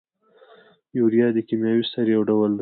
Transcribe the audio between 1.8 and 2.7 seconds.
سرې یو ډول دی.